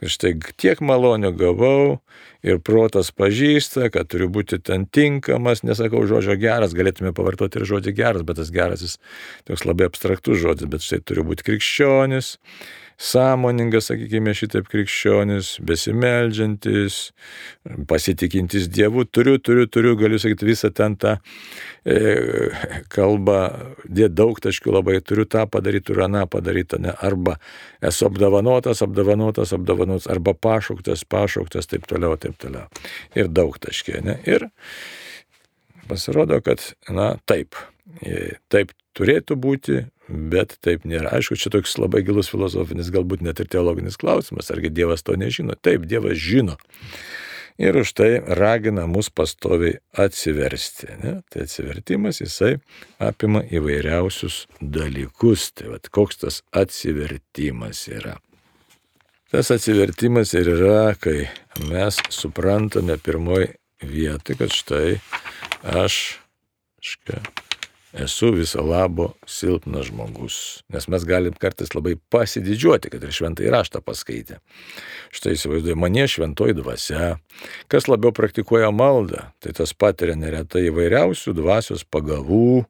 [0.00, 2.00] kad štai tiek malonio gavau
[2.42, 7.94] ir protas pažįsta, kad turiu būti ten tinkamas, nesakau žodžio geras, galėtume pavartoti ir žodį
[7.94, 8.98] geras, bet tas geras jis
[9.46, 12.34] toks labai abstraktus žodis, bet štai turiu būti krikščionis,
[13.00, 16.98] sąmoningas, sakykime, šitaip krikščionis, besimeldžiantis,
[17.88, 21.14] pasitikintis Dievu, turiu, turiu, turiu, galiu sakyti, visą ten tą
[21.88, 21.96] e,
[22.92, 23.38] kalbą,
[23.88, 27.38] dėti daug taškių labai, turiu tą padaryti, turiu aną padaryti, ne, arba
[27.90, 32.68] esu apdovanotas, apdovanotas, apdovanotas, arba pašauktas, pašauktas, taip toliau, taip toliau.
[33.16, 34.18] Ir daug taškė, ne.
[34.28, 34.50] Ir
[35.88, 37.56] pasirodo, kad, na, taip,
[38.04, 41.12] e, taip turėtų būti, bet taip nėra.
[41.16, 45.56] Aišku, čia toks labai gilus filosofinis, galbūt net ir teologinis klausimas, argi Dievas to nežino.
[45.56, 46.58] Taip, Dievas žino.
[47.60, 50.94] Ir už tai ragina mus pastoviai atsiversti.
[51.02, 51.12] Ne?
[51.28, 52.54] Tai atsivertimas jisai
[53.02, 55.50] apima įvairiausius dalykus.
[55.52, 58.16] Tai vad, koks tas atsivertimas yra.
[59.30, 61.28] Tas atsivertimas ir yra, kai
[61.68, 63.52] mes suprantame pirmoji
[63.84, 64.96] vietoj, kad štai
[65.62, 66.00] aš,
[66.82, 67.20] škai,
[67.92, 70.36] esu viso labo silpnas žmogus.
[70.70, 74.38] Nes mes galim kartais labai pasididžiuoti, kad ir šventai raštą paskaitę.
[75.14, 77.16] Štai įsivaizduoju, mane šventoji dvasia.
[77.70, 82.64] Kas labiau praktikuoja maldą, tai tas patiria neretai įvairiausių dvasios pagavų,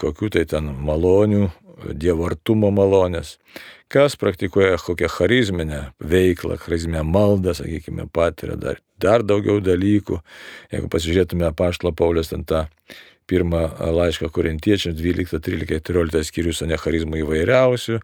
[0.00, 3.34] kokių tai ten malonių, Dievo artumo malonės.
[3.92, 10.20] Kas praktikuoja kokią charizminę veiklą, charizminę maldą, sakykime, patiria dar, dar daugiau dalykų.
[10.72, 12.64] Jeigu pasižiūrėtume paštlo Paulės ten tą
[13.30, 13.62] pirmą
[13.94, 17.98] laišką korintiečiams 12, 13, 14 skyrius, o ne charizmų įvairiausių.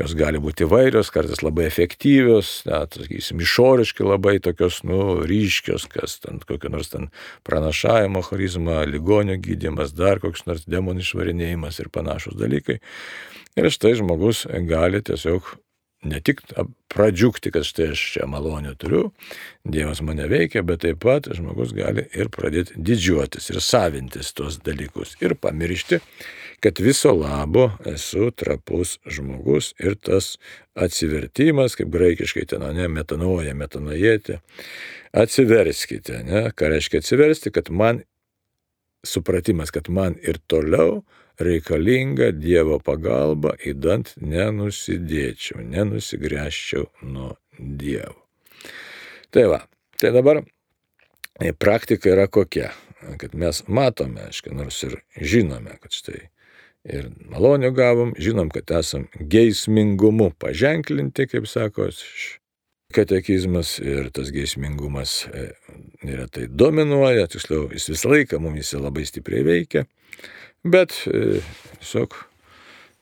[0.00, 6.18] Jos gali būti įvairios, kartais labai efektyvios, net, sakysim, išoriškai labai tokios, nu, ryškios, kas
[6.24, 7.10] ten kokio nors ten
[7.46, 12.80] pranašavimo charizma, ligonio gydymas, dar koks nors demonų išvarinėjimas ir panašus dalykai.
[13.54, 15.52] Ir štai žmogus gali tiesiog
[16.04, 16.42] ne tik
[16.92, 19.10] pradžiugti, kad štai aš čia malonę turiu,
[19.64, 25.16] Dievas mane veikia, bet taip pat žmogus gali ir pradėti didžiuotis ir savintis tuos dalykus
[25.24, 26.00] ir pamiršti,
[26.64, 30.36] kad viso labo esu trapus žmogus ir tas
[30.74, 34.38] atsivertimas, kaip graikiškai ten, ne, metanoja, metanojėti,
[35.14, 38.04] atsiverskite, ne, ką reiškia atsiversti, kad man
[39.04, 41.02] supratimas, kad man ir toliau
[41.40, 48.20] reikalinga Dievo pagalba, įdant nenusidėčiau, nenusigręžčiau nuo Dievo.
[49.34, 49.64] Tai va,
[49.98, 52.70] tai dabar e, praktika yra kokia,
[53.18, 56.28] kad mes matome, aiškiai, nors ir žinome, kad štai
[56.84, 61.88] ir malonę gavom, žinom, kad esam geismingumu paženklinti, kaip sako
[62.94, 65.48] katekizmas ir tas geismingumas e,
[66.04, 69.84] neretai dominuoja, tiksliau, jis visą laiką mums jis labai stipriai veikia.
[70.64, 71.40] Bet e,
[71.78, 72.16] tiesiog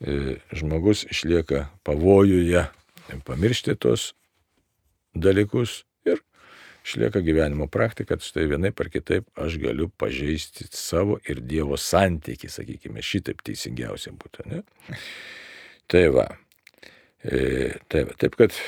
[0.00, 2.66] e, žmogus išlieka pavojuje
[3.24, 4.12] pamiršti tos
[5.14, 6.18] dalykus ir
[6.84, 12.50] išlieka gyvenimo praktika, kad štai vienaip ar kitaip aš galiu pažeisti savo ir Dievo santykį,
[12.50, 14.48] sakykime, šitaip teisingiausia būtų.
[14.50, 14.62] Ne?
[15.86, 16.26] Tai va.
[17.22, 18.18] E, tai va.
[18.18, 18.58] Taip kad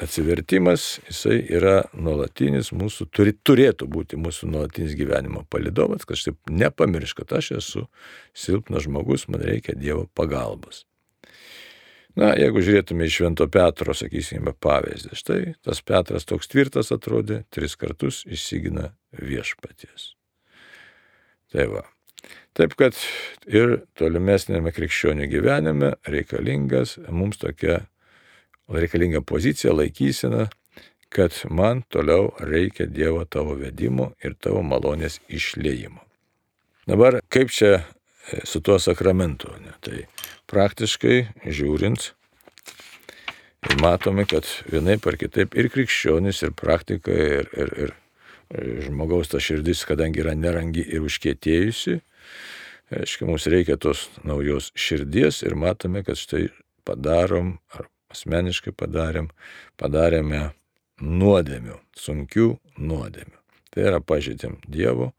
[0.00, 7.22] atsivertimas, jisai yra nuolatinis mūsų, turi, turėtų būti mūsų nuolatinis gyvenimo palidovas, kad štai nepamiršk,
[7.22, 7.86] kad aš esu
[8.36, 10.86] silpnas žmogus, man reikia Dievo pagalbos.
[12.18, 17.76] Na, jeigu žiūrėtume iš Švento Petro, sakysime, pavyzdį, štai tas Petras toks tvirtas atrodė, tris
[17.78, 20.14] kartus įsigina viešpaties.
[21.54, 21.84] Tai va.
[22.58, 22.98] Taip kad
[23.46, 27.84] ir tolimesnėme krikščionių gyvenime reikalingas mums tokia
[28.76, 30.48] reikalinga pozicija, laikysena,
[31.10, 35.98] kad man toliau reikia Dievo tavo vedimo ir tavo malonės išlėjimo.
[36.86, 37.82] Dabar kaip čia e,
[38.46, 39.50] su tuo sakramentu?
[39.62, 39.74] Ne?
[39.82, 40.04] Tai
[40.50, 42.12] praktiškai žiūrint,
[43.82, 47.74] matome, kad vienaip ar kitaip ir krikščionis, ir praktika, ir, ir,
[48.54, 52.00] ir žmogaus ta širdis, kadangi yra nerangi ir užkietėjusi,
[52.90, 56.48] reiškia, mums reikia tos naujos širdies ir matome, kad štai
[56.86, 59.30] padarom, ar asmeniškai padarėm,
[59.80, 60.50] padarėme
[61.00, 63.38] nuodėmių, sunkių nuodėmių.
[63.70, 65.12] Tai yra pažeidėm Dievo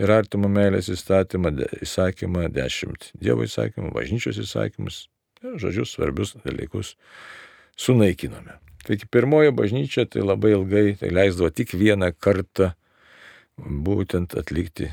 [0.00, 1.52] ir artimo meilės įstatymą,
[1.84, 5.06] įsakymą, dešimt Dievo įsakymų, bažnyčios įsakymus,
[5.42, 6.96] žodžiu, svarbius dalykus
[7.80, 8.58] sunaikinome.
[8.84, 12.72] Taigi pirmoji bažnyčia tai labai ilgai, tai leisdavo tik vieną kartą
[13.60, 14.88] būtent atlikti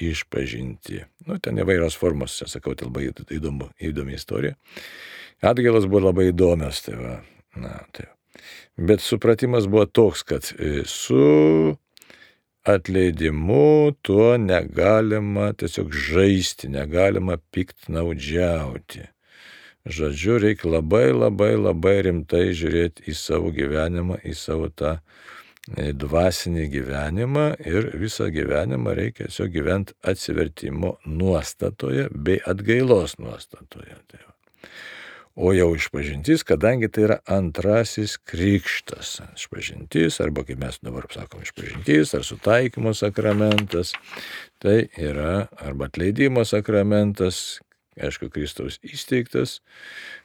[0.00, 1.04] išpažinti.
[1.28, 4.56] Nu, ten įvairios formos, čia sakau, tai labai įdomu, įdomi istorija.
[5.40, 7.14] Atgailas buvo labai įdomios, tai va,
[7.56, 8.10] na, tai.
[8.80, 11.76] Bet supratimas buvo toks, kad e, su
[12.64, 19.08] atleidimu tuo negalima tiesiog žaisti, negalima piktnaudžiauti.
[19.88, 24.98] Žodžiu, reikia labai labai labai rimtai žiūrėti į savo gyvenimą, į savo tą
[25.76, 33.96] dvasinį gyvenimą ir visą gyvenimą reikia tiesiog gyventi atsivertimo nuostatoje bei atgailos nuostatoje.
[34.10, 34.24] Tai.
[35.40, 39.20] O jau išpažintis, kadangi tai yra antrasis krikštas.
[39.38, 43.94] Išpažintis, arba kaip mes dabar sakom, išpažintis ar sutaikymo sakramentas,
[44.58, 47.60] tai yra arba atleidimo sakramentas,
[48.00, 49.60] aišku, Kristaus įsteigtas,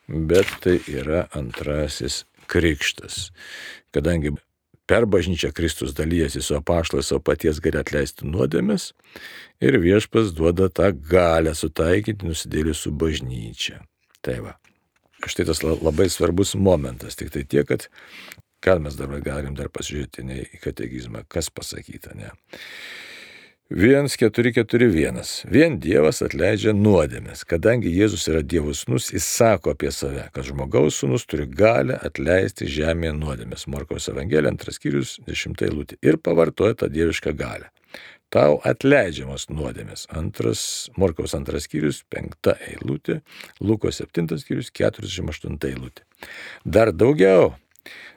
[0.10, 3.30] bet tai yra antrasis krikštas.
[3.96, 4.34] Kadangi
[4.88, 8.92] per bažnyčią Kristus dalyjasi su apaštalais savo paties gali atleisti nuodėmes
[9.64, 13.82] ir viešpas duoda tą galę sutaikyti nusidėlį su bažnyčia.
[14.26, 14.56] Tai va.
[15.26, 17.18] Štai tas labai svarbus momentas.
[17.18, 17.88] Tik tai tiek, kad
[18.66, 22.32] ką mes dabar galim dar pasižiūrėti ne į kategizmą, kas pasakyta, ne.
[23.74, 25.50] 1441.
[25.50, 27.42] Vien Dievas atleidžia nuodėmės.
[27.50, 32.70] Kadangi Jėzus yra Dievo sūnus, jis sako apie save, kad žmogaus sūnus turi galę atleisti
[32.70, 33.66] žemėje nuodėmės.
[33.74, 35.98] Morkaus Evangelija, antras skyrius, dešimtai lūtė.
[36.06, 37.72] Ir pavartoja tą dievišką galę.
[38.30, 40.06] Tau atleidžiamas nuodėmės.
[40.14, 43.24] Antras, Morkaus antras skyrius, penkta eilutė,
[43.66, 46.06] Lukos septintas skyrius, keturiasdešimt aštunta eilutė.
[46.62, 47.56] Dar daugiau,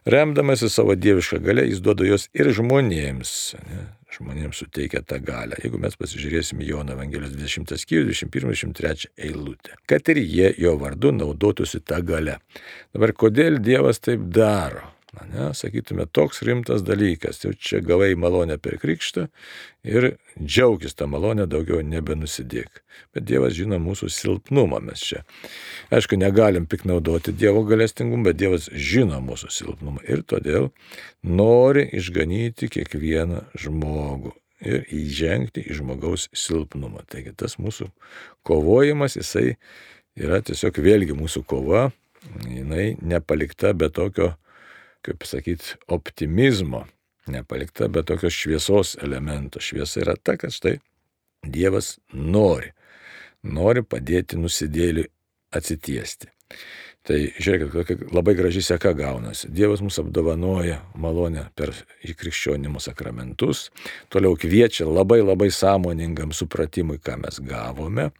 [0.04, 3.38] remdamasi savo dievišką galę, jis duoda jos ir žmonėms.
[3.64, 3.86] Ne?
[4.16, 5.58] Žmonėms suteikia tą galę.
[5.62, 11.82] Jeigu mes pasižiūrėsime Jono Evangelijos 20 skyrių, 21-23 eilutę, kad ir jie jo vardu naudotųsi
[11.84, 12.38] tą galę.
[12.96, 14.97] Dabar kodėl Dievas taip daro?
[15.12, 17.40] Ne, sakytume, toks rimtas dalykas.
[17.40, 19.24] Jau čia gavai malonę per krikštą
[19.88, 22.82] ir džiaugis tą malonę, daugiau nebenusidėk.
[23.16, 25.22] Bet Dievas žino mūsų silpnumą mes čia.
[25.94, 30.68] Aišku, negalim piknaudoti Dievo galestingumą, bet Dievas žino mūsų silpnumą ir todėl
[31.24, 37.06] nori išganyti kiekvieną žmogų ir įžengti į žmogaus silpnumą.
[37.08, 37.88] Taigi tas mūsų
[38.44, 39.54] kovojimas, jisai
[40.20, 41.86] yra tiesiog vėlgi mūsų kova,
[42.44, 44.34] jinai nepalikta be tokio
[45.08, 46.84] kaip sakyt, optimizmo
[47.32, 49.60] nepalikta, bet tokios šviesos elemento.
[49.60, 50.78] Šviesa yra ta, kad štai
[51.46, 52.72] Dievas nori,
[53.46, 55.06] nori padėti nusidėliui
[55.54, 56.28] atsitiesti.
[57.06, 59.48] Tai žiūrėkit, kokia labai graži seka gaunasi.
[59.54, 61.72] Dievas mus apdovanoja malonę per
[62.04, 63.68] įkrikščionimo sakramentus,
[64.12, 68.10] toliau kviečia labai labai sąmoningam supratimui, ką mes gavome,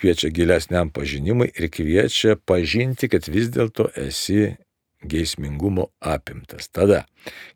[0.00, 4.56] kviečia gilesniam pažinimui ir kviečia pažinti, kad vis dėlto esi
[5.02, 6.68] geismingumo apimtas.
[6.68, 7.04] Tada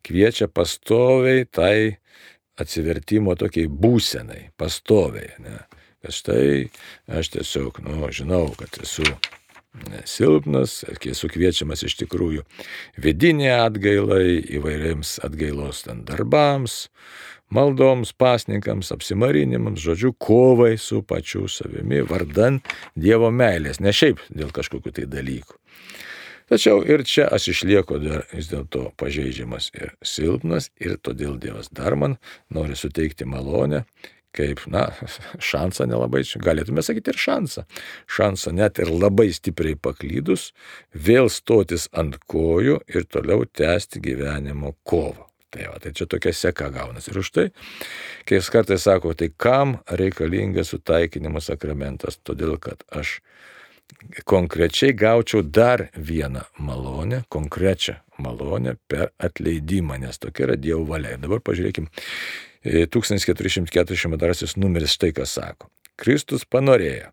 [0.06, 1.76] kviečia pastoviai tai
[2.60, 5.34] atsivertimo tokiai būsenai, pastoviai.
[5.42, 5.58] Ne?
[6.04, 6.48] Kad štai
[7.08, 9.06] aš tiesiog, nu, žinau, kad esu
[10.06, 12.44] silpnas, esu kviečiamas iš tikrųjų
[13.00, 16.88] vidinė atgailai, įvairiems atgailos ten darbams,
[17.54, 22.60] maldoms, pasninkams, apsimarinimams, žodžiu, kovai su pačiu savimi, vardan
[22.94, 25.58] Dievo meilės, ne šiaip dėl kažkokių tai dalykų.
[26.50, 31.96] Tačiau ir čia aš išlieku dar vis dėlto pažeidžiamas ir silpnas ir todėl Dievas dar
[31.96, 32.18] man
[32.52, 33.84] nori suteikti malonę,
[34.34, 34.88] kaip, na,
[35.50, 37.64] šansą nelabai, galėtume sakyti ir šansą.
[38.10, 40.50] Šansą net ir labai stipriai paklydus,
[40.92, 45.30] vėl stotis ant kojų ir toliau tęsti gyvenimo kovą.
[45.54, 47.12] Tai, va, tai čia tokia seka gaunasi.
[47.12, 47.44] Ir už tai,
[48.26, 52.18] kai jis kartais sako, tai kam reikalingas sutaikinimo sakramentas?
[52.26, 53.20] Todėl, kad aš
[54.24, 61.16] konkrečiai gaučiau dar vieną malonę, konkrečią malonę per atleidimą, nes tokia yra Dievo valia.
[61.16, 61.90] Ir dabar pažiūrėkime,
[62.64, 65.68] 1442 numeris štai ką sako.
[66.00, 67.10] Kristus panorėjo,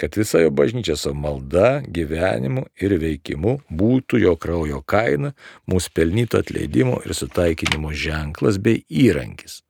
[0.00, 5.34] kad visa jo bažnyčia savo malda, gyvenimu ir veikimu būtų jo kraujo kaina,
[5.70, 9.62] mūsų pelnyto atleidimo ir sutaikinimo ženklas bei įrankis.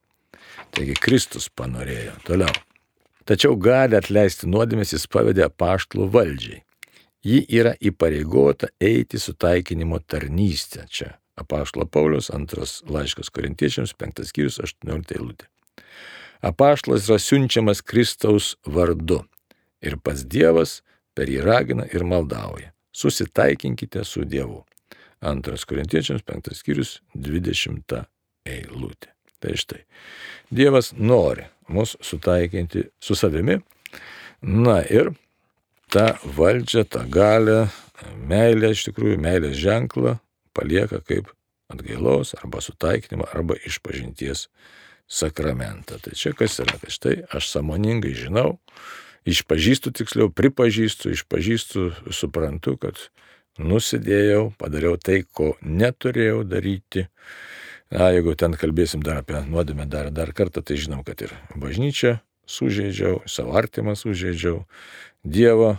[0.74, 2.16] Taigi Kristus panorėjo.
[2.26, 2.54] Toliau.
[3.24, 6.60] Tačiau gali atleisti nuodėmės jis pavedė paštlų valdžiai.
[7.24, 10.84] Ji yra įpareigota eiti su taikinimo tarnystė.
[10.92, 15.48] Čia apaštalo Paulius, antras laiškas korintiečiams, penktas skyrius, 18 eilutė.
[16.44, 19.22] Apaštlas yra siunčiamas Kristaus vardu.
[19.80, 20.82] Ir pats Dievas
[21.16, 22.74] per jį ragina ir maldauja.
[22.92, 24.60] Susitaikinkite su Dievu.
[25.24, 28.04] Antras Korintiečiams, penktas skyrius, dvidešimta
[28.44, 29.14] eilutė.
[29.40, 29.80] Tai štai.
[30.52, 33.58] Dievas nori mus sutaikinti su savimi.
[34.42, 35.12] Na ir
[35.92, 37.68] tą valdžią, tą galę,
[38.28, 40.18] meilę iš tikrųjų, meilės ženklą
[40.56, 41.30] palieka kaip
[41.72, 44.48] atgailos arba sutaikinimą arba išpažinties
[45.08, 45.98] sakramentą.
[46.02, 48.58] Tai čia kas yra, tai štai aš samoningai žinau,
[49.28, 52.98] išpažįstu tiksliau, pripažįstu, išpažįstu, suprantu, kad
[53.60, 57.06] nusidėjau, padariau tai, ko neturėjau daryti.
[57.92, 62.18] Na, jeigu ten kalbėsim dar apie nuodėmę dar, dar kartą, tai žinom, kad ir bažnyčią
[62.46, 64.64] sužeidžiau, savo artimą sužeidžiau,
[65.24, 65.78] Dievą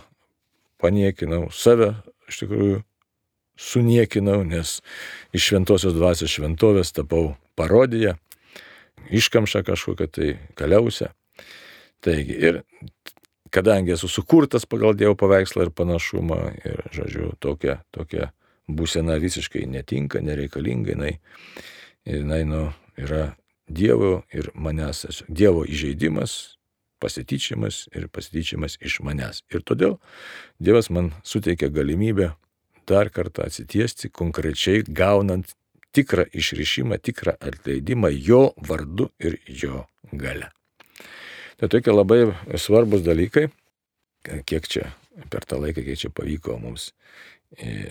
[0.82, 1.92] paniekinau, save
[2.26, 2.80] iš tikrųjų
[3.56, 4.80] suniekinau, nes
[5.30, 8.16] iš šventosios dvasios šventovės tapau parodiją,
[9.06, 11.12] iškamšą kažkokią tai kaliausią.
[12.02, 12.60] Taigi ir
[13.54, 18.32] kadangi esu sukurtas pagal Dievo paveikslą ir panašumą, ir, žodžiu, tokia, tokia
[18.66, 21.14] būsena visiškai netinka, nereikalinga, jinai,
[22.06, 23.34] jinai nu, yra
[23.66, 26.56] Dievo ir manęs, Dievo įžeidimas,
[27.02, 29.42] pasityčiamas ir pasityčiamas iš manęs.
[29.50, 29.98] Ir todėl
[30.62, 32.32] Dievas man suteikia galimybę
[32.86, 35.56] dar kartą atsitiesti, konkrečiai gaunant
[35.96, 40.52] tikrą išrišimą, tikrą atleidimą jo vardu ir jo gale.
[41.56, 42.20] Tai tokie labai
[42.60, 43.48] svarbus dalykai,
[44.46, 44.90] kiek čia
[45.32, 46.90] per tą laiką, kiek čia pavyko mums
[47.56, 47.90] e,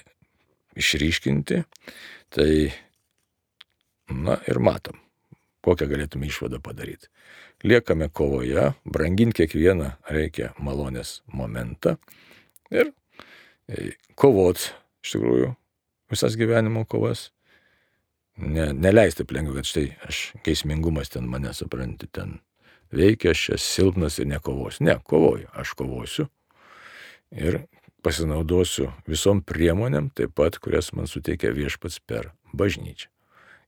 [0.78, 1.64] išryškinti,
[2.36, 2.52] tai,
[4.10, 4.98] na ir matom,
[5.66, 7.10] kokią galėtume išvadą padaryti.
[7.66, 11.96] Liekame kovoje, branginti kiekvieną reikia malonės momentą
[12.74, 12.92] ir
[13.68, 14.60] e, kovot
[15.06, 15.54] iš tikrųjų
[16.12, 17.32] visas gyvenimo kovas.
[18.36, 22.42] Ne, neleisti lengva, kad štai aš keismingumas ten mane supranti, ten
[22.92, 24.84] veikia, aš esu silpnas ir nekovosiu.
[24.90, 26.28] Ne, kovoju, aš kovosiu
[27.32, 27.62] ir
[28.04, 33.15] pasinaudosiu visom priemonėm, taip pat, kurias man suteikia viešpats per bažnyčią.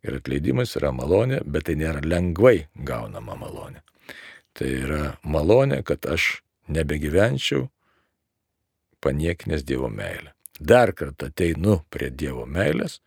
[0.06, 3.82] Ir atleidimas yra malonė, bet tai nėra lengvai gaunama malonė.
[4.58, 6.42] Tai yra malonė, kad aš
[6.74, 7.68] nebegyvenčiau
[9.02, 10.34] paniekinęs Dievo meilę.
[10.60, 13.00] Dar kartą ateinu prie Dievo meilės,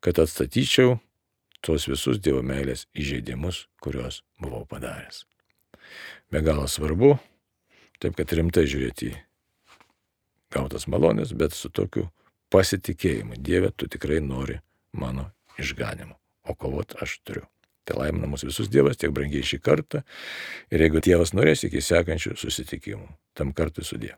[0.00, 0.98] kad atstatyčiau
[1.60, 5.24] tuos visus Dievo meilės įžeidimus, kuriuos buvau padaręs
[6.30, 7.16] be galo svarbu,
[8.02, 9.16] taip kad rimtai žiūrėti į
[10.56, 12.08] gautas malonės, bet su tokiu
[12.52, 13.38] pasitikėjimu.
[13.38, 14.58] Dieve, tu tikrai nori
[14.96, 16.16] mano išganimo,
[16.48, 17.46] o kovot aš turiu.
[17.86, 20.02] Tai laimina mus visus Dievas tiek brangiai šį kartą
[20.74, 23.06] ir jeigu Dievas norės iki sekančių susitikimų,
[23.38, 24.16] tam kartui sudė.